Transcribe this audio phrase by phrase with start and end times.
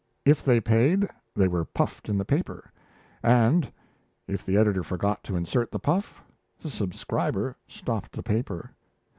[0.25, 2.71] If they paid, they were puffed in the paper;
[3.21, 3.71] and
[4.27, 6.23] if the editor forgot to insert the puff,
[6.59, 8.71] the subscriber stopped the paper!